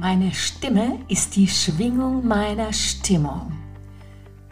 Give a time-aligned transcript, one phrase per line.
[0.00, 3.52] Meine Stimme ist die Schwingung meiner Stimmung.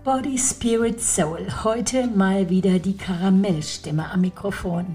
[0.04, 1.46] Body, Spirit, Soul.
[1.64, 4.94] Heute mal wieder die Karamellstimme am Mikrofon.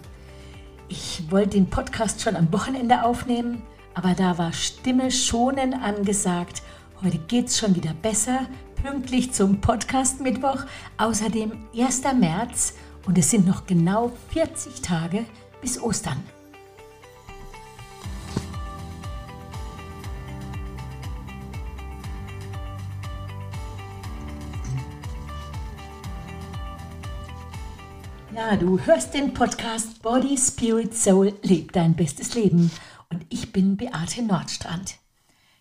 [0.90, 3.64] Ich wollte den Podcast schon am Wochenende aufnehmen,
[3.96, 6.62] aber da war Stimme schonen angesagt.
[7.04, 8.42] Heute geht's schon wieder besser,
[8.76, 10.66] pünktlich zum Podcast Mittwoch.
[11.00, 12.04] Außerdem 1.
[12.20, 12.76] März
[13.08, 15.26] und es sind noch genau 40 Tage
[15.62, 16.22] bis Ostern.
[28.46, 32.72] Ja, du hörst den Podcast Body, Spirit, Soul, leb dein bestes Leben.
[33.10, 34.96] Und ich bin Beate Nordstrand.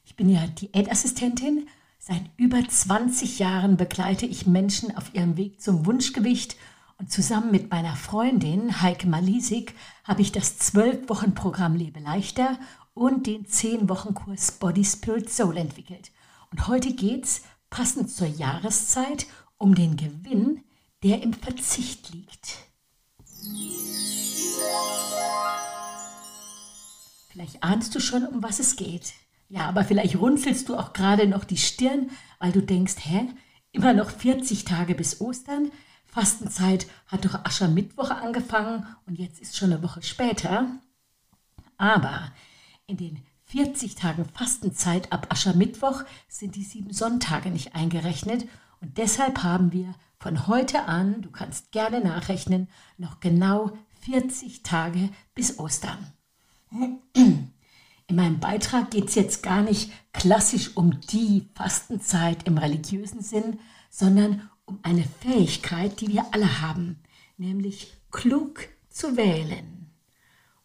[0.05, 1.69] Ich bin ja Diätassistentin.
[2.01, 6.57] Seit über 20 Jahren begleite ich Menschen auf ihrem Weg zum Wunschgewicht.
[6.99, 12.59] Und zusammen mit meiner Freundin Heike Malisik habe ich das 12-Wochen-Programm Lebe leichter
[12.95, 16.11] und den 10-Wochen-Kurs Body, Spirit, Soul entwickelt.
[16.51, 19.27] Und heute geht es, passend zur Jahreszeit,
[19.57, 20.65] um den Gewinn,
[21.05, 22.72] der im Verzicht liegt.
[27.29, 29.15] Vielleicht ahnst du schon, um was es geht.
[29.49, 33.29] Ja, aber vielleicht runzelst du auch gerade noch die Stirn, weil du denkst, hä,
[33.73, 35.71] immer noch 40 Tage bis Ostern?
[36.07, 40.67] Fastenzeit hat doch Aschermittwoch angefangen und jetzt ist schon eine Woche später.
[41.79, 42.33] Aber
[42.87, 48.47] in den 40 Tagen Fastenzeit ab Aschermittwoch sind die sieben Sonntage nicht eingerechnet
[48.83, 55.09] und deshalb haben wir von heute an, du kannst gerne nachrechnen, noch genau 40 Tage
[55.35, 56.13] bis Ostern.
[56.73, 63.61] In meinem Beitrag geht es jetzt gar nicht klassisch um die Fastenzeit im religiösen Sinn,
[63.89, 66.99] sondern um eine Fähigkeit, die wir alle haben,
[67.37, 69.91] nämlich klug zu wählen.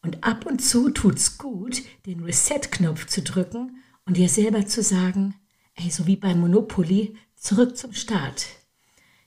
[0.01, 5.35] Und ab und zu tut's gut, den Reset-Knopf zu drücken und dir selber zu sagen,
[5.75, 8.47] ey, so wie beim Monopoly, zurück zum Start.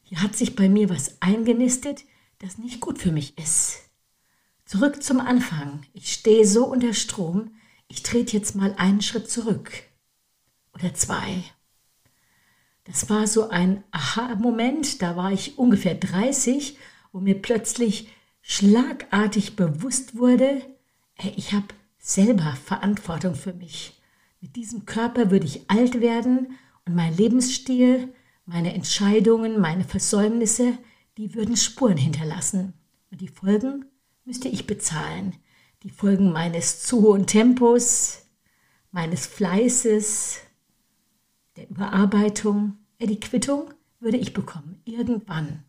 [0.02, 2.04] Hier hat sich bei mir was eingenistet,
[2.38, 3.78] das nicht gut für mich ist.
[4.64, 5.82] Zurück zum Anfang.
[5.94, 7.54] Ich stehe so unter Strom,
[7.88, 9.72] ich trete jetzt mal einen Schritt zurück.
[10.74, 11.42] Oder zwei.
[12.84, 16.76] Das war so ein Aha-Moment, da war ich ungefähr 30,
[17.12, 18.08] wo mir plötzlich
[18.42, 20.62] schlagartig bewusst wurde,
[21.14, 21.66] hey, ich habe
[21.98, 24.00] selber Verantwortung für mich.
[24.40, 26.56] Mit diesem Körper würde ich alt werden
[26.86, 28.12] und mein Lebensstil,
[28.46, 30.78] meine Entscheidungen, meine Versäumnisse,
[31.16, 32.74] die würden Spuren hinterlassen.
[33.10, 33.84] Und die Folgen
[34.24, 35.36] müsste ich bezahlen.
[35.82, 38.26] Die Folgen meines zu hohen Tempos,
[38.90, 40.40] meines Fleißes,
[41.56, 45.64] der Überarbeitung, die Quittung würde ich bekommen, irgendwann.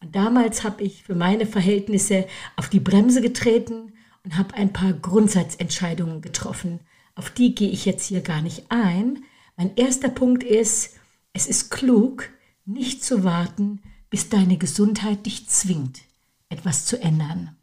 [0.00, 2.26] Und damals habe ich für meine Verhältnisse
[2.56, 3.92] auf die Bremse getreten
[4.24, 6.80] und habe ein paar Grundsatzentscheidungen getroffen.
[7.14, 9.24] Auf die gehe ich jetzt hier gar nicht ein.
[9.58, 10.94] Mein erster Punkt ist,
[11.32, 12.30] es ist klug,
[12.64, 16.02] nicht zu warten, bis deine Gesundheit dich zwingt,
[16.48, 17.56] etwas zu ändern.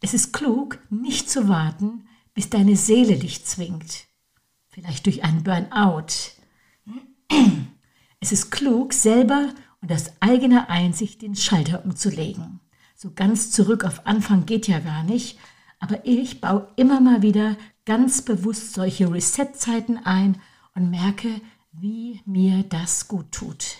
[0.00, 4.06] Es ist klug, nicht zu warten, bis deine Seele dich zwingt.
[4.68, 6.06] Vielleicht durch einen Burnout.
[8.18, 9.52] Es ist klug, selber
[9.82, 12.60] und aus eigener Einsicht den Schalter umzulegen.
[12.94, 15.38] So ganz zurück auf Anfang geht ja gar nicht,
[15.78, 20.40] aber ich baue immer mal wieder ganz bewusst solche Reset-Zeiten ein
[20.76, 21.40] und merke,
[21.72, 23.78] wie mir das gut tut.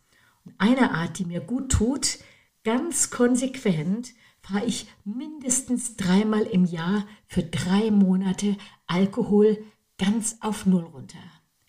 [0.44, 2.18] Und eine Art, die mir gut tut,
[2.64, 9.64] ganz konsequent, fahre ich mindestens dreimal im Jahr für drei Monate Alkohol
[10.00, 11.20] ganz auf Null runter.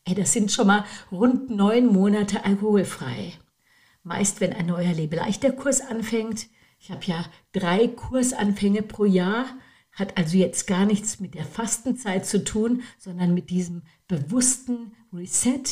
[0.05, 3.35] Ey, das sind schon mal rund neun Monate alkoholfrei.
[4.03, 6.49] Meist, wenn ein neuer Lebeleichter-Kurs anfängt.
[6.81, 9.47] Ich habe ja drei Kursanfänge pro Jahr,
[9.93, 15.63] hat also jetzt gar nichts mit der Fastenzeit zu tun, sondern mit diesem bewussten Reset.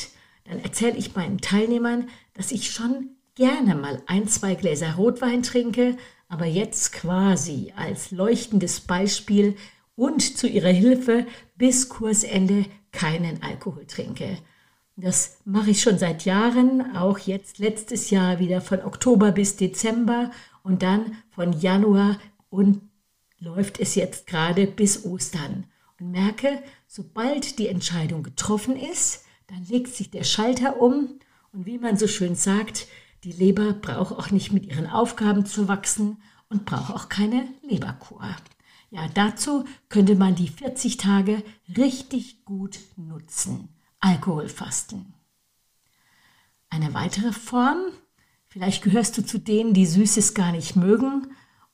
[0.44, 5.96] dann erzähle ich meinen Teilnehmern, dass ich schon gerne mal ein, zwei Gläser Rotwein trinke,
[6.28, 9.56] aber jetzt quasi als leuchtendes Beispiel
[9.96, 11.26] und zu ihrer Hilfe
[11.56, 14.38] bis Kursende keinen Alkohol trinke.
[14.96, 20.30] Das mache ich schon seit Jahren, auch jetzt letztes Jahr wieder von Oktober bis Dezember
[20.62, 22.18] und dann von Januar
[22.50, 22.82] und
[23.40, 25.64] läuft es jetzt gerade bis Ostern.
[25.98, 31.18] Und merke, sobald die Entscheidung getroffen ist, dann legt sich der Schalter um
[31.52, 32.86] und wie man so schön sagt,
[33.24, 38.22] die Leber braucht auch nicht mit ihren Aufgaben zu wachsen und braucht auch keine Leberkur.
[38.90, 41.42] Ja, dazu könnte man die 40 Tage
[41.76, 43.68] richtig gut nutzen.
[44.00, 45.14] Alkoholfasten.
[46.70, 47.78] Eine weitere Form,
[48.48, 51.26] vielleicht gehörst du zu denen, die Süßes gar nicht mögen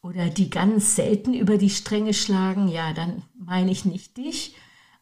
[0.06, 4.54] oder die ganz selten über die Stränge schlagen, ja, dann meine ich nicht dich.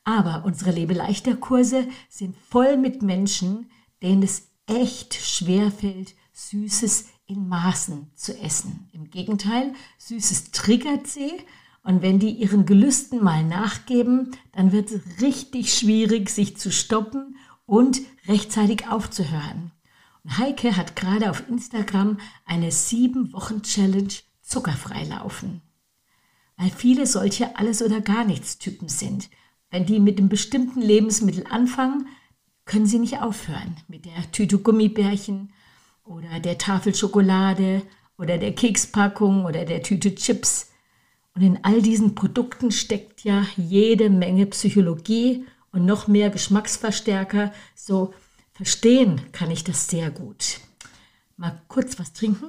[0.03, 3.71] Aber unsere Lebeleichter-Kurse sind voll mit Menschen,
[4.03, 8.89] denen es echt schwer fällt, Süßes in Maßen zu essen.
[8.93, 11.33] Im Gegenteil, Süßes triggert sie
[11.83, 17.37] und wenn die ihren Gelüsten mal nachgeben, dann wird es richtig schwierig, sich zu stoppen
[17.67, 19.71] und rechtzeitig aufzuhören.
[20.23, 24.15] Und Heike hat gerade auf Instagram eine sieben Wochen Challenge
[24.45, 25.63] zuckerfrei laufen.
[26.57, 29.29] Weil viele solche Alles- oder gar nichts Typen sind.
[29.71, 32.07] Wenn die mit einem bestimmten Lebensmittel anfangen,
[32.65, 33.77] können sie nicht aufhören.
[33.89, 35.53] Mit der Tüte Gummibärchen
[36.05, 37.83] oder der Tafel Schokolade
[38.17, 40.71] oder der Kekspackung oder der Tüte Chips.
[41.35, 47.53] Und in all diesen Produkten steckt ja jede Menge Psychologie und noch mehr Geschmacksverstärker.
[47.75, 48.15] So
[48.53, 50.61] verstehen kann ich das sehr gut.
[51.37, 52.47] Mal kurz was trinken.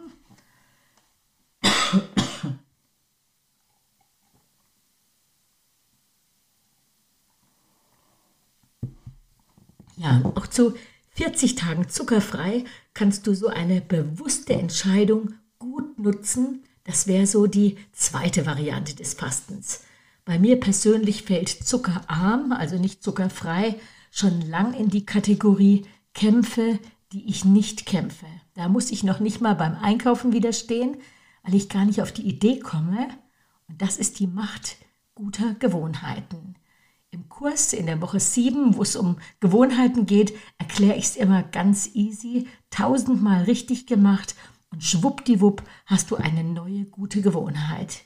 [9.98, 10.76] Ja, auch zu
[11.12, 17.78] 40 Tagen zuckerfrei kannst du so eine bewusste Entscheidung gut nutzen, das wäre so die
[17.94, 19.82] zweite Variante des Fastens.
[20.26, 23.76] Bei mir persönlich fällt zuckerarm, also nicht zuckerfrei,
[24.12, 26.80] schon lang in die Kategorie Kämpfe,
[27.12, 28.26] die ich nicht kämpfe.
[28.54, 30.98] Da muss ich noch nicht mal beim Einkaufen widerstehen,
[31.46, 33.08] weil ich gar nicht auf die Idee komme.
[33.68, 34.78] Und das ist die Macht
[35.14, 36.56] guter Gewohnheiten.
[37.12, 41.44] Im Kurs in der Woche 7, wo es um Gewohnheiten geht, erkläre ich es immer
[41.44, 44.36] ganz easy, tausendmal richtig gemacht
[44.72, 48.02] und schwuppdiwupp hast du eine neue gute Gewohnheit.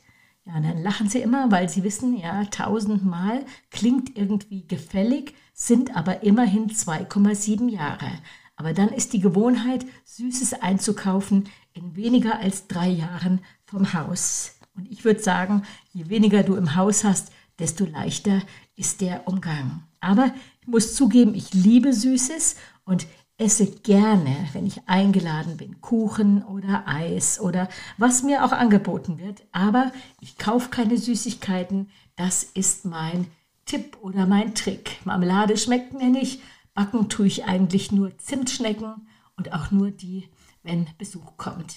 [0.46, 5.96] Ja, und dann lachen sie immer, weil sie wissen, ja, tausendmal klingt irgendwie gefällig, sind
[5.96, 8.12] aber immerhin 2,7 Jahre.
[8.60, 14.58] Aber dann ist die Gewohnheit, Süßes einzukaufen, in weniger als drei Jahren vom Haus.
[14.76, 15.64] Und ich würde sagen,
[15.94, 18.42] je weniger du im Haus hast, desto leichter
[18.76, 19.84] ist der Umgang.
[20.02, 23.08] Aber ich muss zugeben, ich liebe Süßes und
[23.38, 29.42] esse gerne, wenn ich eingeladen bin, Kuchen oder Eis oder was mir auch angeboten wird.
[29.54, 31.90] Aber ich kaufe keine Süßigkeiten.
[32.18, 33.28] Das ist mein
[33.64, 34.98] Tipp oder mein Trick.
[35.06, 36.42] Marmelade schmeckt mir nicht.
[36.80, 39.06] Backen tue ich eigentlich nur Zimtschnecken
[39.36, 40.30] und auch nur die,
[40.64, 41.76] wenn Besuch kommt.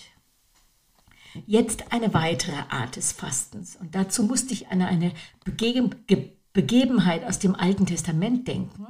[1.45, 3.75] Jetzt eine weitere Art des Fastens.
[3.75, 5.11] Und dazu musste ich an eine
[6.53, 8.87] Begebenheit aus dem Alten Testament denken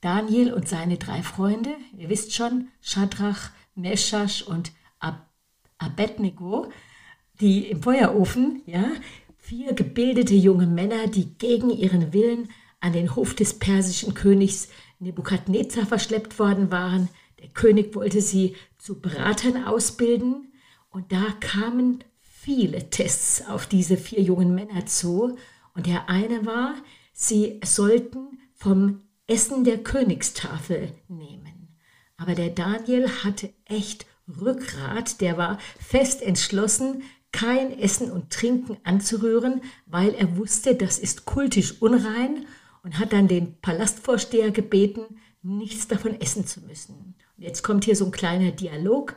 [0.00, 5.28] Daniel und seine drei Freunde, ihr wisst schon, Shadrach, Meschasch und Ab
[5.76, 6.70] Abednego,
[7.40, 8.92] die im Feuerofen, ja,
[9.38, 14.68] vier gebildete junge Männer, die gegen ihren Willen an den Hof des persischen Königs
[15.02, 17.08] Nebukadnezar verschleppt worden waren.
[17.40, 20.52] Der König wollte sie zu Beratern ausbilden
[20.90, 25.36] und da kamen viele Tests auf diese vier jungen Männer zu.
[25.74, 26.74] Und der eine war,
[27.12, 31.76] sie sollten vom Essen der Königstafel nehmen.
[32.16, 34.06] Aber der Daniel hatte echt
[34.40, 41.24] Rückgrat, der war fest entschlossen, kein Essen und Trinken anzurühren, weil er wusste, das ist
[41.24, 42.46] kultisch unrein
[42.82, 47.14] und hat dann den Palastvorsteher gebeten, nichts davon essen zu müssen.
[47.36, 49.16] Und jetzt kommt hier so ein kleiner Dialog.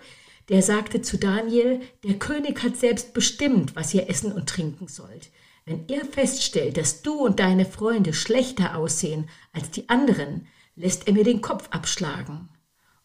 [0.50, 5.32] Der sagte zu Daniel, der König hat selbst bestimmt, was ihr essen und trinken sollt.
[5.66, 11.14] Wenn er feststellt, dass du und deine Freunde schlechter aussehen als die anderen, lässt er
[11.14, 12.50] mir den Kopf abschlagen.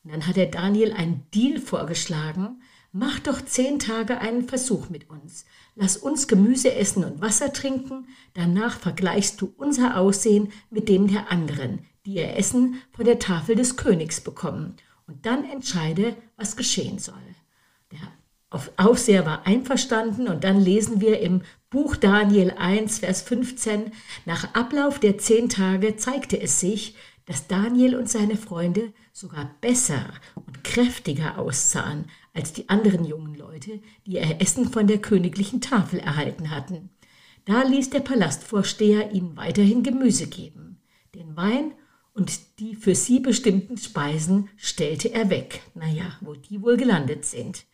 [0.04, 2.62] Und dann hat er Daniel einen Deal vorgeschlagen.
[2.92, 5.44] Mach doch zehn Tage einen Versuch mit uns.
[5.76, 8.08] Lass uns Gemüse essen und Wasser trinken.
[8.34, 13.54] Danach vergleichst du unser Aussehen mit dem der anderen, die ihr Essen von der Tafel
[13.54, 14.74] des Königs bekommen.
[15.06, 17.14] Und dann entscheide, was geschehen soll.
[17.92, 18.00] Der
[18.76, 23.92] Aufseher war einverstanden und dann lesen wir im Buch Daniel 1, Vers 15,
[24.26, 30.06] nach Ablauf der zehn Tage zeigte es sich, dass Daniel und seine Freunde sogar besser
[30.34, 32.06] und kräftiger aussahen
[32.40, 36.88] als die anderen jungen Leute, die ihr Essen von der königlichen Tafel erhalten hatten.
[37.44, 40.80] Da ließ der Palastvorsteher ihnen weiterhin Gemüse geben.
[41.14, 41.72] Den Wein
[42.14, 45.60] und die für sie bestimmten Speisen stellte er weg.
[45.74, 47.66] Naja, wo die wohl gelandet sind.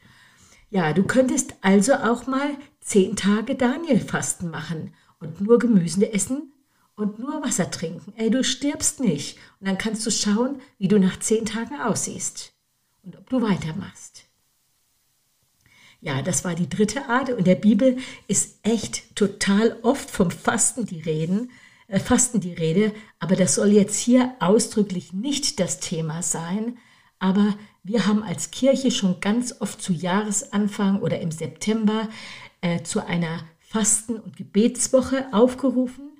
[0.68, 6.52] Ja, du könntest also auch mal zehn Tage Daniel-Fasten machen und nur Gemüse essen
[6.96, 8.12] und nur Wasser trinken.
[8.16, 9.38] Ey, du stirbst nicht.
[9.60, 12.52] Und dann kannst du schauen, wie du nach zehn Tagen aussiehst
[13.04, 14.25] und ob du weitermachst.
[16.00, 17.30] Ja, das war die dritte Art.
[17.30, 17.96] Und der Bibel
[18.28, 21.50] ist echt total oft vom Fasten die Reden,
[21.88, 22.92] äh, Fasten die Rede.
[23.18, 26.78] Aber das soll jetzt hier ausdrücklich nicht das Thema sein.
[27.18, 32.08] Aber wir haben als Kirche schon ganz oft zu Jahresanfang oder im September
[32.60, 36.10] äh, zu einer Fasten- und Gebetswoche aufgerufen.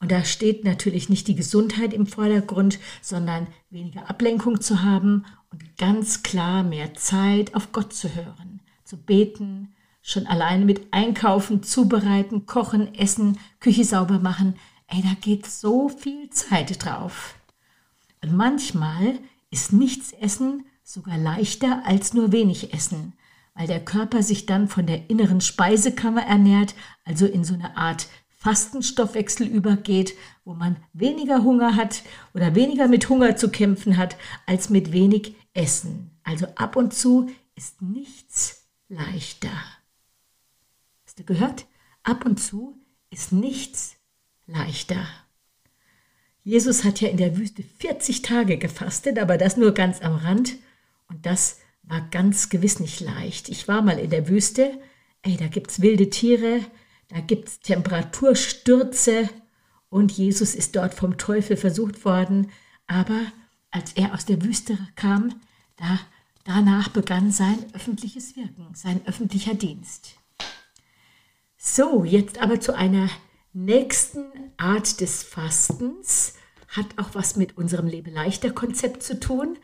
[0.00, 5.76] Und da steht natürlich nicht die Gesundheit im Vordergrund, sondern weniger Ablenkung zu haben und
[5.76, 8.47] ganz klar mehr Zeit auf Gott zu hören,
[8.88, 14.54] zu beten, schon alleine mit Einkaufen, Zubereiten, Kochen, Essen, Küche sauber machen.
[14.86, 17.34] Ey, da geht so viel Zeit drauf.
[18.22, 19.18] Und manchmal
[19.50, 23.12] ist nichts essen sogar leichter als nur wenig essen,
[23.54, 28.08] weil der Körper sich dann von der inneren Speisekammer ernährt, also in so eine Art
[28.38, 30.14] Fastenstoffwechsel übergeht,
[30.44, 32.02] wo man weniger Hunger hat
[32.32, 34.16] oder weniger mit Hunger zu kämpfen hat
[34.46, 36.18] als mit wenig Essen.
[36.22, 38.57] Also ab und zu ist nichts
[38.88, 39.50] leichter.
[41.04, 41.66] Hast du gehört?
[42.02, 42.76] Ab und zu
[43.10, 43.96] ist nichts
[44.46, 45.06] leichter.
[46.42, 50.56] Jesus hat ja in der Wüste 40 Tage gefastet, aber das nur ganz am Rand.
[51.08, 53.48] Und das war ganz gewiss nicht leicht.
[53.48, 54.78] Ich war mal in der Wüste.
[55.22, 56.60] Ey, da gibt's wilde Tiere,
[57.08, 59.28] da gibt's Temperaturstürze
[59.90, 62.50] und Jesus ist dort vom Teufel versucht worden.
[62.86, 63.20] Aber
[63.70, 65.40] als er aus der Wüste kam,
[65.76, 65.98] da,
[66.48, 70.16] danach begann sein öffentliches Wirken, sein öffentlicher Dienst.
[71.58, 73.10] So, jetzt aber zu einer
[73.52, 74.24] nächsten
[74.56, 76.34] Art des Fastens
[76.68, 79.58] hat auch was mit unserem Lebe-Leichter-Konzept zu tun.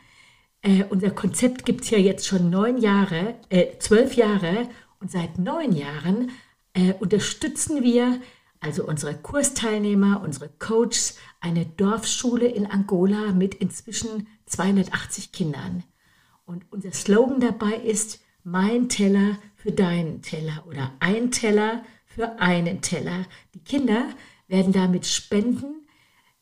[0.60, 4.68] Äh, unser Konzept gibt es ja jetzt schon neun Jahre, äh, zwölf Jahre
[5.00, 6.32] und seit neun Jahren
[6.74, 8.20] äh, unterstützen wir,
[8.60, 15.84] also unsere Kursteilnehmer, unsere Coaches, eine Dorfschule in Angola mit inzwischen 280 Kindern.
[16.44, 22.82] Und unser Slogan dabei ist, mein Teller für deinen Teller oder ein Teller für einen
[22.82, 23.24] Teller.
[23.54, 24.10] Die Kinder
[24.46, 25.86] werden damit spenden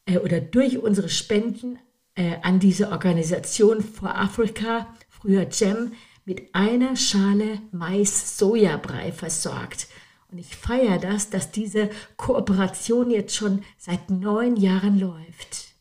[0.06, 1.78] äh, oder durch unsere Spenden
[2.14, 5.92] äh, an diese Organisation for Africa, früher GEM,
[6.24, 9.88] mit einer Schale Mais-Sojabrei versorgt.
[10.30, 15.74] Und ich feiere das, dass diese Kooperation jetzt schon seit neun Jahren läuft.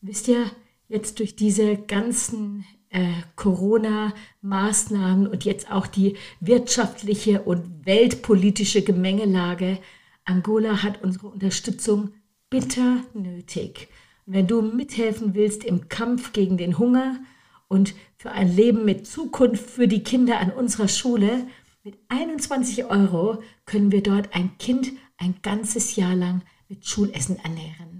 [0.00, 0.50] Wisst ihr,
[0.88, 9.78] jetzt durch diese ganzen äh, Corona-Maßnahmen und jetzt auch die wirtschaftliche und weltpolitische Gemengelage,
[10.24, 12.12] Angola hat unsere Unterstützung
[12.50, 13.88] bitter nötig.
[14.26, 17.18] wenn du mithelfen willst im Kampf gegen den Hunger
[17.66, 21.48] und für ein Leben mit Zukunft für die Kinder an unserer Schule,
[21.82, 27.99] mit 21 Euro können wir dort ein Kind ein ganzes Jahr lang mit Schulessen ernähren.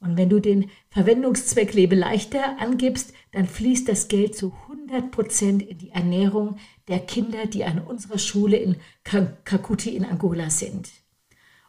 [0.00, 5.62] Und wenn du den Verwendungszweck Lebe leichter angibst, dann fließt das Geld zu 100 Prozent
[5.62, 10.90] in die Ernährung der Kinder, die an unserer Schule in Kakuti in Angola sind.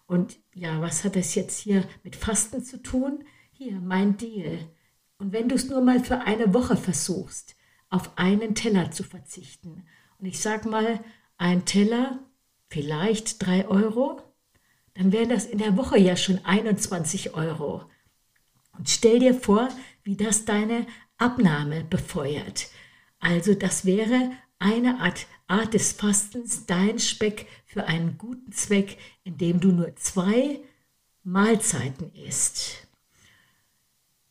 [0.05, 3.23] Und ja, was hat das jetzt hier mit Fasten zu tun?
[3.51, 4.59] Hier, mein Deal.
[5.17, 7.55] Und wenn du es nur mal für eine Woche versuchst,
[7.89, 9.83] auf einen Teller zu verzichten,
[10.19, 10.99] und ich sag mal,
[11.37, 12.19] ein Teller,
[12.69, 14.21] vielleicht drei Euro,
[14.93, 17.85] dann wären das in der Woche ja schon 21 Euro.
[18.77, 19.69] Und stell dir vor,
[20.03, 20.85] wie das deine
[21.17, 22.69] Abnahme befeuert.
[23.19, 29.59] Also das wäre eine Art, Art des Fastens, dein Speck für einen guten Zweck, indem
[29.59, 30.59] du nur zwei
[31.23, 32.87] Mahlzeiten isst.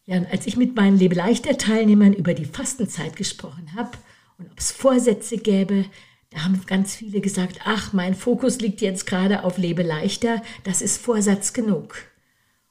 [0.07, 3.91] Ja, und als ich mit meinen Lebeleichter-Teilnehmern über die Fastenzeit gesprochen habe
[4.39, 5.85] und ob es Vorsätze gäbe,
[6.31, 10.81] da haben ganz viele gesagt, ach, mein Fokus liegt jetzt gerade auf Lebe leichter, das
[10.81, 11.97] ist Vorsatz genug.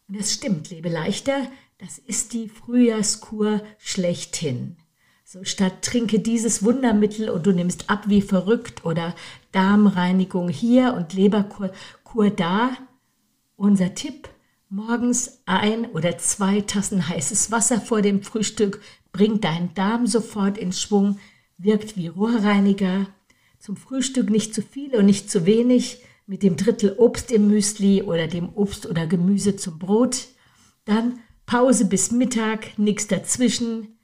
[0.08, 4.78] Und das stimmt, Lebe leichter, das ist die Frühjahrskur schlechthin.
[5.24, 9.16] So statt trinke dieses Wundermittel und du nimmst ab wie verrückt oder
[9.52, 11.72] Darmreinigung hier und Leberkur
[12.04, 12.78] Kur da.
[13.56, 14.30] Unser Tipp,
[14.70, 18.82] morgens ein oder zwei Tassen heißes Wasser vor dem Frühstück
[19.12, 21.18] bringt deinen Darm sofort in Schwung,
[21.58, 23.08] wirkt wie Rohrreiniger.
[23.58, 28.02] Zum Frühstück nicht zu viel und nicht zu wenig, mit dem Drittel Obst im Müsli
[28.02, 30.28] oder dem Obst oder Gemüse zum Brot.
[30.86, 33.98] Dann Pause bis Mittag, nichts dazwischen,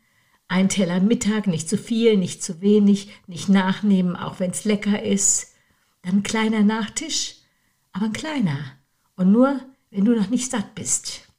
[0.47, 5.01] Ein Teller Mittag, nicht zu viel, nicht zu wenig, nicht nachnehmen, auch wenn es lecker
[5.01, 5.53] ist.
[6.01, 7.37] Dann ein kleiner Nachtisch,
[7.93, 8.59] aber ein kleiner.
[9.15, 9.61] Und nur,
[9.91, 11.29] wenn du noch nicht satt bist.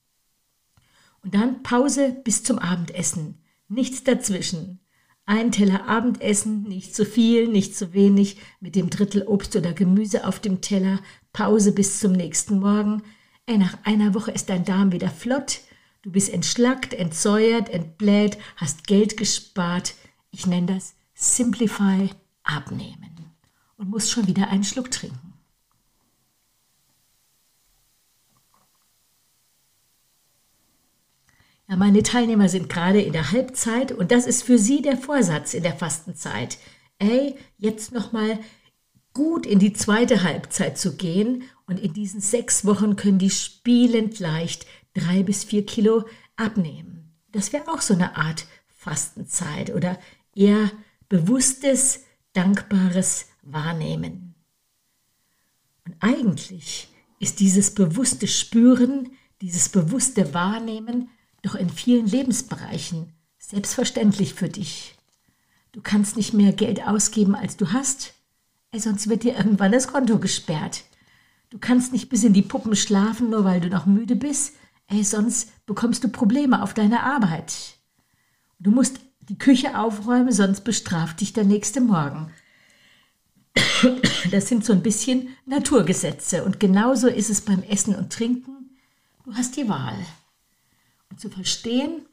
[1.23, 3.43] Und dann Pause bis zum Abendessen.
[3.69, 4.81] Nichts dazwischen.
[5.25, 10.27] Ein Teller Abendessen, nicht zu viel, nicht zu wenig, mit dem Drittel Obst oder Gemüse
[10.27, 11.01] auf dem Teller,
[11.33, 13.03] Pause bis zum nächsten Morgen.
[13.47, 15.61] Ey, nach einer Woche ist dein Darm wieder flott.
[16.03, 19.95] Du bist entschlackt, entsäuert, entbläht, hast Geld gespart.
[20.33, 22.11] Ich nenne das Simplify
[22.43, 23.31] abnehmen
[23.77, 25.32] und musst schon wieder einen Schluck trinken.
[31.69, 35.55] Ja, meine Teilnehmer sind gerade in der Halbzeit und das ist für sie der Vorsatz
[35.55, 36.59] in der Fastenzeit.
[36.99, 38.39] Ey, jetzt nochmal
[39.13, 44.19] gut in die zweite Halbzeit zu gehen und in diesen sechs Wochen können die spielend
[44.19, 46.05] leicht drei bis vier Kilo
[46.37, 47.15] abnehmen.
[47.31, 49.99] Das wäre auch so eine Art Fastenzeit oder
[50.35, 50.71] eher
[51.09, 54.35] bewusstes, dankbares Wahrnehmen.
[55.87, 56.89] Und eigentlich
[57.19, 61.11] ist dieses bewusste Spüren, dieses bewusste Wahrnehmen
[61.43, 64.95] doch in vielen Lebensbereichen selbstverständlich für dich.
[65.73, 68.15] Du kannst nicht mehr Geld ausgeben, als du hast,
[68.71, 70.85] ey, sonst wird dir irgendwann das Konto gesperrt.
[71.51, 74.55] Du kannst nicht bis in die Puppen schlafen, nur weil du noch müde bist,
[74.87, 77.53] ey, sonst bekommst du Probleme auf deiner Arbeit.
[78.59, 82.31] Du musst die Küche aufräumen, sonst bestraft dich der nächste Morgen.
[84.31, 88.79] Das sind so ein bisschen Naturgesetze und genauso ist es beim Essen und Trinken.
[89.25, 89.97] Du hast die Wahl
[91.17, 92.07] zu verstehen,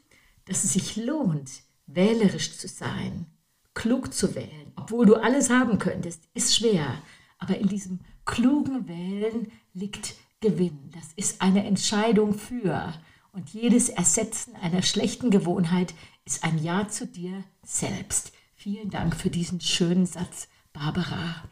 [0.46, 1.50] dass es sich lohnt,
[1.86, 3.26] wählerisch zu sein,
[3.74, 7.02] klug zu wählen, obwohl du alles haben könntest, ist schwer.
[7.38, 10.90] Aber in diesem klugen Wählen liegt Gewinn.
[10.92, 12.92] Das ist eine Entscheidung für.
[13.32, 18.32] Und jedes Ersetzen einer schlechten Gewohnheit ist ein Ja zu dir selbst.
[18.54, 21.44] Vielen Dank für diesen schönen Satz, Barbara.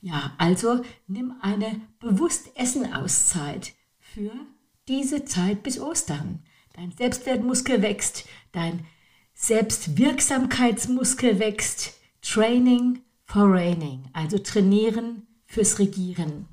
[0.00, 4.32] Ja, also nimm eine bewusst Essen-Auszeit für
[4.88, 6.42] diese Zeit bis Ostern.
[6.74, 8.86] Dein Selbstwertmuskel wächst, dein
[9.34, 11.94] Selbstwirksamkeitsmuskel wächst.
[12.22, 16.48] Training for Reigning, also trainieren fürs Regieren.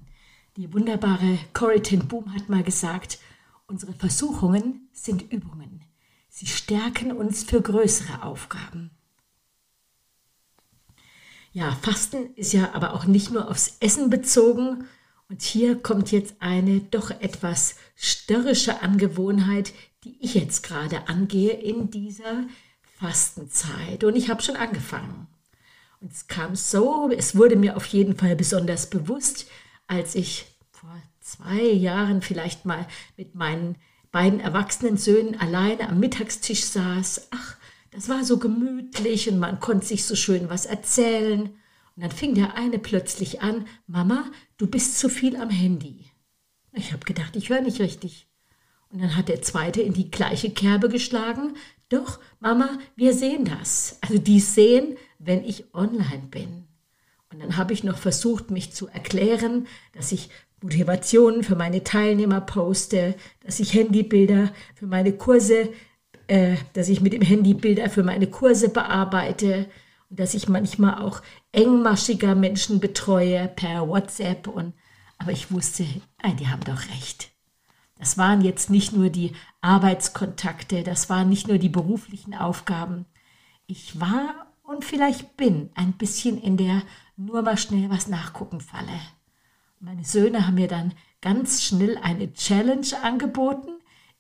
[0.58, 3.20] Die wunderbare Corrie ten Boom hat mal gesagt,
[3.68, 5.84] unsere Versuchungen sind Übungen.
[6.30, 8.92] Sie stärken uns für größere Aufgaben.
[11.52, 14.86] Ja, Fasten ist ja aber auch nicht nur aufs Essen bezogen,
[15.30, 21.90] und hier kommt jetzt eine doch etwas störrische Angewohnheit, die ich jetzt gerade angehe in
[21.90, 22.46] dieser
[23.00, 24.04] Fastenzeit.
[24.04, 25.28] Und ich habe schon angefangen.
[26.00, 29.48] Und es kam so, es wurde mir auf jeden Fall besonders bewusst,
[29.88, 33.78] als ich vor zwei Jahren vielleicht mal mit meinen
[34.12, 37.30] beiden erwachsenen Söhnen alleine am Mittagstisch saß.
[37.32, 37.58] Ach,
[37.92, 41.50] das war so gemütlich und man konnte sich so schön was erzählen.
[41.96, 44.26] Und dann fing der eine plötzlich an, Mama,
[44.58, 46.06] du bist zu viel am Handy.
[46.74, 48.28] Ich habe gedacht, ich höre nicht richtig.
[48.90, 51.56] Und dann hat der zweite in die gleiche Kerbe geschlagen.
[51.90, 53.98] Doch, Mama, wir sehen das.
[54.02, 56.66] Also die sehen, wenn ich online bin.
[57.32, 60.30] Und dann habe ich noch versucht, mich zu erklären, dass ich
[60.62, 65.70] Motivationen für meine Teilnehmer poste, dass ich Handybilder für meine Kurse,
[66.28, 69.68] äh, dass ich mit dem Handy Bilder für meine Kurse bearbeite,
[70.10, 74.48] und dass ich manchmal auch engmaschiger Menschen betreue per WhatsApp.
[74.48, 74.74] Und,
[75.18, 75.86] aber ich wusste,
[76.40, 77.32] die haben doch recht.
[77.98, 83.06] Das waren jetzt nicht nur die Arbeitskontakte, das waren nicht nur die beruflichen Aufgaben.
[83.68, 86.84] Ich war und vielleicht bin ein bisschen in der
[87.16, 89.00] nur mal schnell was nachgucken Falle.
[89.80, 93.72] Meine Söhne haben mir dann ganz schnell eine Challenge angeboten.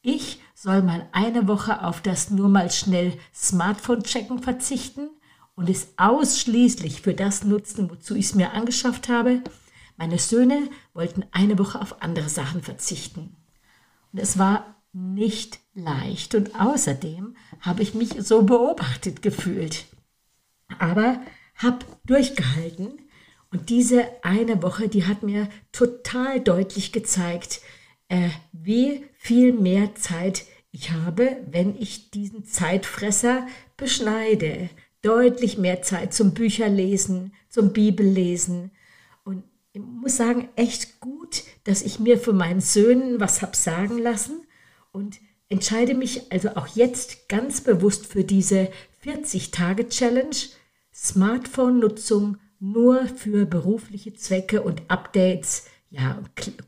[0.02, 5.10] Ich soll mal eine Woche auf das nur mal schnell Smartphone-Checken verzichten
[5.56, 9.42] und es ausschließlich für das nutzen, wozu ich es mir angeschafft habe.
[9.98, 13.36] Meine Söhne wollten eine Woche auf andere Sachen verzichten.
[14.12, 19.86] Und es war nicht leicht und außerdem habe ich mich so beobachtet gefühlt.
[20.80, 21.22] Aber
[21.56, 23.02] habe durchgehalten
[23.52, 27.62] und diese eine Woche, die hat mir total deutlich gezeigt,
[28.10, 34.70] äh, wie viel mehr Zeit ich habe, wenn ich diesen Zeitfresser beschneide
[35.06, 38.72] deutlich mehr Zeit zum Bücherlesen, zum Bibellesen.
[39.24, 44.00] Und ich muss sagen, echt gut, dass ich mir für meinen Söhnen was habe sagen
[44.00, 44.48] lassen
[44.92, 48.70] und entscheide mich also auch jetzt ganz bewusst für diese
[49.04, 50.36] 40-Tage-Challenge,
[50.94, 56.20] Smartphone-Nutzung nur für berufliche Zwecke und Updates, ja,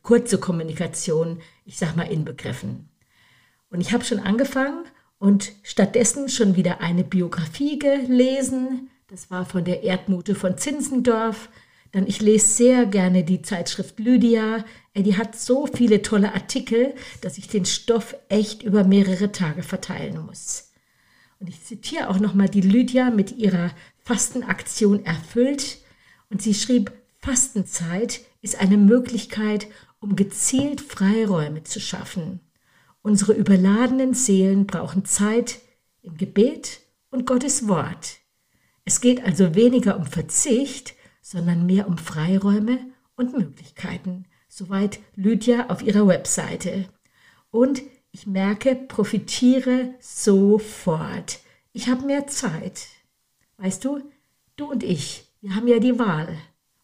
[0.04, 2.90] kurze Kommunikation, ich sag mal inbegriffen.
[3.70, 4.86] Und ich habe schon angefangen
[5.20, 8.90] und stattdessen schon wieder eine Biografie gelesen.
[9.08, 11.50] Das war von der Erdmute von Zinsendorf.
[11.92, 14.66] Dann ich lese sehr gerne die Zeitschrift Lydia.
[14.96, 20.26] Die hat so viele tolle Artikel, dass ich den Stoff echt über mehrere Tage verteilen
[20.26, 20.72] muss.
[21.40, 23.72] Und ich zitiere auch nochmal die Lydia mit ihrer
[24.04, 25.80] Fastenaktion erfüllt.
[26.30, 29.68] Und sie schrieb, Fastenzeit ist eine Möglichkeit,
[30.00, 32.42] um gezielt Freiräume zu schaffen.
[33.08, 35.60] Unsere überladenen Seelen brauchen Zeit
[36.02, 38.18] im Gebet und Gottes Wort.
[38.84, 42.80] Es geht also weniger um Verzicht, sondern mehr um Freiräume
[43.16, 44.26] und Möglichkeiten.
[44.50, 46.90] Soweit Lydia auf ihrer Webseite.
[47.50, 51.40] Und ich merke, profitiere sofort.
[51.72, 52.88] Ich habe mehr Zeit.
[53.56, 54.02] Weißt du,
[54.58, 56.38] du und ich, wir haben ja die Wahl.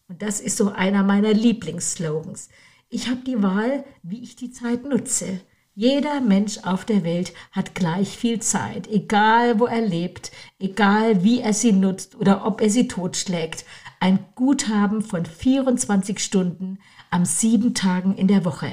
[0.08, 2.48] Und das ist so einer meiner Lieblingsslogans.
[2.88, 5.42] Ich habe die Wahl, wie ich die Zeit nutze.
[5.76, 11.40] Jeder Mensch auf der Welt hat gleich viel Zeit, egal wo er lebt, egal wie
[11.40, 13.64] er sie nutzt oder ob er sie totschlägt.
[13.98, 16.78] Ein Guthaben von 24 Stunden
[17.10, 18.70] am sieben Tagen in der Woche.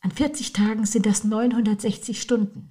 [0.00, 2.70] An 40 Tagen sind das 960 Stunden.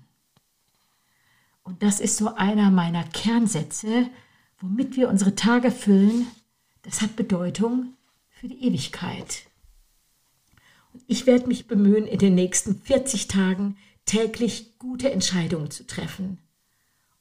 [1.61, 4.09] Und das ist so einer meiner Kernsätze,
[4.59, 6.25] womit wir unsere Tage füllen.
[6.81, 7.93] Das hat Bedeutung
[8.29, 9.48] für die Ewigkeit.
[11.07, 16.39] Ich werde mich bemühen, in den nächsten 40 Tagen täglich gute Entscheidungen zu treffen.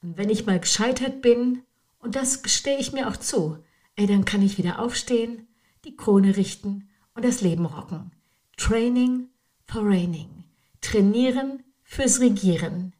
[0.02, 1.62] Und wenn ich mal gescheitert bin,
[1.98, 3.58] und das gestehe ich mir auch zu,
[3.96, 5.48] ey, dann kann ich wieder aufstehen,
[5.84, 8.12] die Krone richten und das Leben rocken.
[8.56, 9.28] Training
[9.66, 10.44] for Reigning.
[10.80, 12.94] Trainieren fürs Regieren.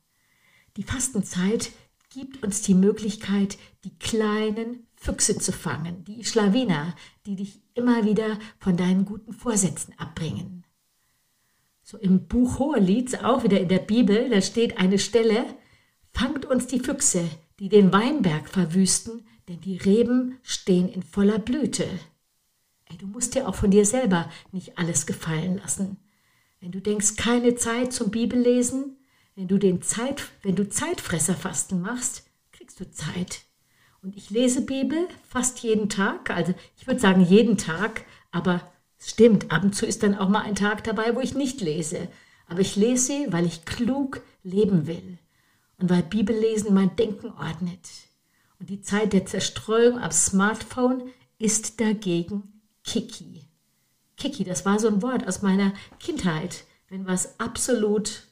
[0.76, 1.70] Die Fastenzeit
[2.11, 6.94] gibt uns die Möglichkeit, die kleinen Füchse zu fangen, die Schlawiner,
[7.26, 10.64] die dich immer wieder von deinen guten Vorsätzen abbringen.
[11.82, 15.46] So im Buch Hohelieds, auch wieder in der Bibel, da steht eine Stelle,
[16.12, 17.24] fangt uns die Füchse,
[17.60, 21.88] die den Weinberg verwüsten, denn die Reben stehen in voller Blüte.
[22.86, 25.96] Ey, du musst dir auch von dir selber nicht alles gefallen lassen.
[26.60, 28.98] Wenn du denkst, keine Zeit zum Bibellesen,
[29.34, 33.47] wenn du den Zeit, wenn du Zeitfresserfasten machst, kriegst du Zeit.
[34.02, 38.62] Und ich lese Bibel fast jeden Tag, also ich würde sagen jeden Tag, aber
[39.00, 42.08] Stimmt, ab und zu ist dann auch mal ein Tag dabei, wo ich nicht lese.
[42.48, 45.18] Aber ich lese sie, weil ich klug leben will
[45.78, 47.88] und weil Bibellesen mein Denken ordnet.
[48.58, 53.44] Und die Zeit der Zerstreuung am Smartphone ist dagegen Kiki.
[54.16, 58.26] Kiki, das war so ein Wort aus meiner Kindheit, wenn was absolut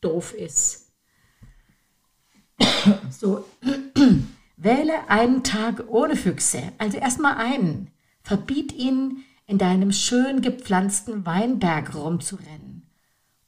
[0.00, 0.84] doof ist.
[3.10, 3.44] So,
[4.56, 7.90] wähle einen Tag ohne Füchse, also erstmal einen.
[8.22, 12.82] Verbiet ihnen in deinem schön gepflanzten Weinberg rumzurennen.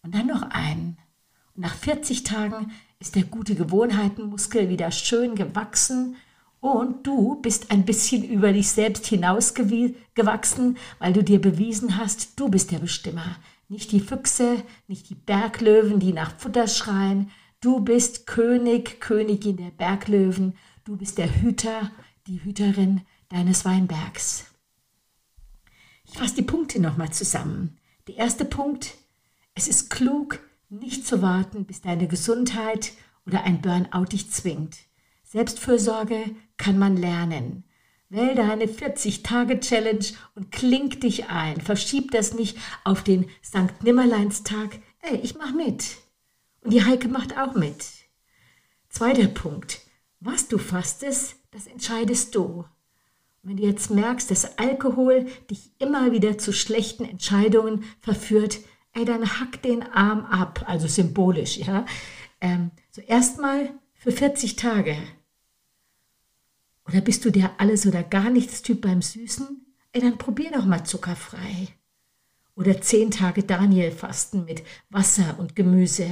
[0.02, 0.98] Und dann noch einen.
[1.54, 6.16] Und nach 40 Tagen ist der gute Gewohnheitenmuskel wieder schön gewachsen
[6.60, 12.48] und du bist ein bisschen über dich selbst hinausgewachsen, weil du dir bewiesen hast, du
[12.48, 13.36] bist der Bestimmer.
[13.68, 17.30] Nicht die Füchse, nicht die Berglöwen, die nach Futter schreien.
[17.60, 20.54] Du bist König, Königin der Berglöwen.
[20.88, 21.90] Du bist der Hüter,
[22.26, 24.46] die Hüterin deines Weinbergs.
[26.06, 27.76] Ich fasse die Punkte nochmal zusammen.
[28.06, 28.94] Der erste Punkt,
[29.54, 32.92] es ist klug, nicht zu warten, bis deine Gesundheit
[33.26, 34.78] oder ein Burnout dich zwingt.
[35.24, 37.64] Selbstfürsorge kann man lernen.
[38.08, 41.60] Wähl deine 40-Tage-Challenge und klink dich ein.
[41.60, 43.82] Verschieb das nicht auf den St.
[43.82, 44.78] Nimmerleinstag.
[45.02, 45.98] Ey, ich mach mit.
[46.62, 47.84] Und die Heike macht auch mit.
[48.88, 49.82] Zweiter Punkt.
[50.20, 52.64] Was du fastest, das entscheidest du.
[53.42, 58.58] Wenn du jetzt merkst, dass Alkohol dich immer wieder zu schlechten Entscheidungen verführt,
[58.92, 61.86] ey, dann hack den Arm ab, also symbolisch, ja.
[62.40, 64.96] Ähm, so erstmal für 40 Tage.
[66.86, 69.66] Oder bist du der alles oder gar nichts Typ beim Süßen?
[69.92, 71.68] Ey, dann probier doch mal zuckerfrei.
[72.56, 76.08] Oder 10 Tage Daniel fasten mit Wasser und Gemüse.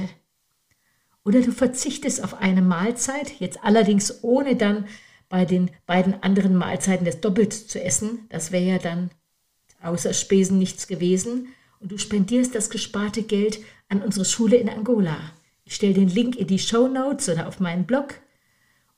[1.27, 4.85] Oder du verzichtest auf eine Mahlzeit, jetzt allerdings ohne dann
[5.27, 8.19] bei den beiden anderen Mahlzeiten das Doppelte zu essen.
[8.29, 9.11] Das wäre ja dann
[9.81, 11.49] außer Spesen nichts gewesen.
[11.81, 13.59] Und du spendierst das gesparte Geld
[13.89, 15.17] an unsere Schule in Angola.
[15.65, 18.13] Ich stelle den Link in die Show Notes oder auf meinen Blog.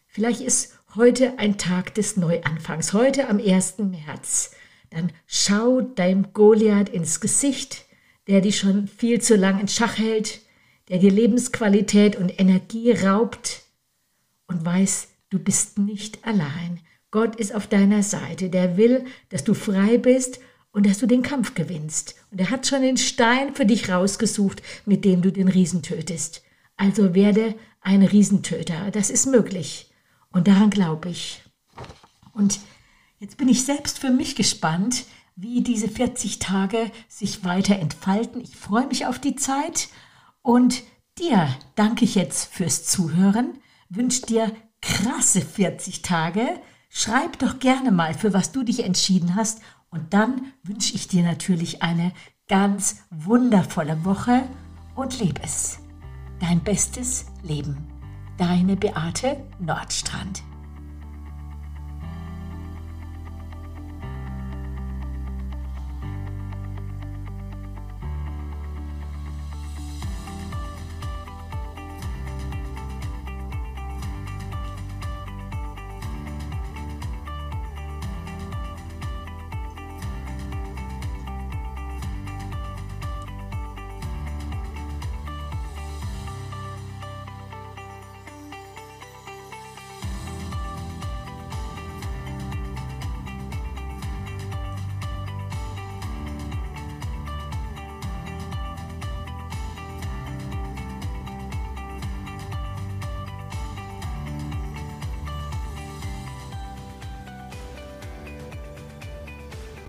[0.07, 3.79] Vielleicht ist heute ein Tag des Neuanfangs, heute am 1.
[3.79, 4.51] März.
[4.91, 7.85] Dann schau deinem Goliath ins Gesicht,
[8.27, 10.41] der dich schon viel zu lang in Schach hält,
[10.89, 13.63] der dir Lebensqualität und Energie raubt
[14.49, 16.81] und weiß, du bist nicht allein.
[17.11, 20.39] Gott ist auf deiner Seite, der will, dass du frei bist
[20.71, 22.15] und dass du den Kampf gewinnst.
[22.31, 26.43] Und er hat schon den Stein für dich rausgesucht, mit dem du den Riesen tötest.
[26.77, 28.91] Also werde ein Riesentöter.
[28.91, 29.91] Das ist möglich.
[30.31, 31.41] Und daran glaube ich.
[32.33, 32.59] Und
[33.19, 38.41] jetzt bin ich selbst für mich gespannt, wie diese 40 Tage sich weiter entfalten.
[38.41, 39.89] Ich freue mich auf die Zeit
[40.41, 40.83] und
[41.17, 43.58] dir danke ich jetzt fürs Zuhören,
[43.89, 46.47] wünsche dir krasse 40 Tage.
[46.89, 51.23] Schreib doch gerne mal, für was du dich entschieden hast und dann wünsche ich dir
[51.23, 52.13] natürlich eine
[52.47, 54.43] ganz wundervolle Woche
[54.95, 55.79] und lebe es.
[56.39, 57.87] Dein bestes Leben.
[58.37, 60.43] Deine Beate Nordstrand.